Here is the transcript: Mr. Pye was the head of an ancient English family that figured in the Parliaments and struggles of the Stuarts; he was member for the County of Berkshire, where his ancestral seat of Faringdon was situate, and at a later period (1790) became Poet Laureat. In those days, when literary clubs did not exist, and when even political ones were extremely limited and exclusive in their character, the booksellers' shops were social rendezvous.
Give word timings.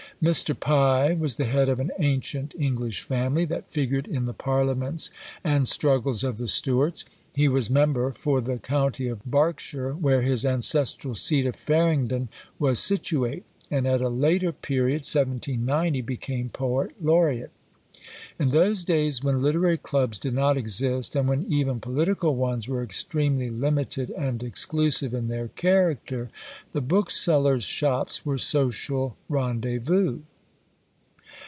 Mr. 0.21 0.57
Pye 0.59 1.13
was 1.15 1.33
the 1.37 1.45
head 1.45 1.67
of 1.67 1.79
an 1.79 1.89
ancient 1.97 2.53
English 2.55 3.01
family 3.01 3.43
that 3.45 3.71
figured 3.71 4.05
in 4.05 4.27
the 4.27 4.33
Parliaments 4.35 5.09
and 5.43 5.67
struggles 5.67 6.23
of 6.23 6.37
the 6.37 6.47
Stuarts; 6.47 7.05
he 7.33 7.47
was 7.47 7.71
member 7.71 8.11
for 8.13 8.39
the 8.39 8.59
County 8.59 9.07
of 9.07 9.25
Berkshire, 9.25 9.93
where 9.93 10.21
his 10.21 10.45
ancestral 10.45 11.15
seat 11.15 11.47
of 11.47 11.55
Faringdon 11.55 12.29
was 12.59 12.77
situate, 12.77 13.43
and 13.71 13.87
at 13.87 13.99
a 13.99 14.09
later 14.09 14.51
period 14.51 14.97
(1790) 15.01 16.01
became 16.01 16.49
Poet 16.49 16.91
Laureat. 17.03 17.49
In 18.39 18.49
those 18.49 18.83
days, 18.83 19.23
when 19.23 19.43
literary 19.43 19.77
clubs 19.77 20.17
did 20.17 20.33
not 20.33 20.57
exist, 20.57 21.15
and 21.15 21.29
when 21.29 21.43
even 21.47 21.79
political 21.79 22.35
ones 22.35 22.67
were 22.67 22.81
extremely 22.81 23.51
limited 23.51 24.09
and 24.11 24.41
exclusive 24.41 25.13
in 25.13 25.27
their 25.27 25.49
character, 25.49 26.31
the 26.71 26.81
booksellers' 26.81 27.63
shops 27.63 28.25
were 28.25 28.39
social 28.39 29.15
rendezvous. 29.29 30.21